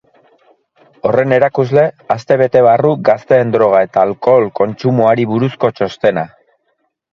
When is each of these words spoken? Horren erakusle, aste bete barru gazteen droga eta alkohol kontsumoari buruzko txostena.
Horren 1.09 1.35
erakusle, 1.35 1.83
aste 2.15 2.37
bete 2.43 2.63
barru 2.69 2.95
gazteen 3.11 3.53
droga 3.57 3.83
eta 3.89 4.03
alkohol 4.07 4.49
kontsumoari 4.63 5.29
buruzko 5.37 5.75
txostena. 5.79 6.29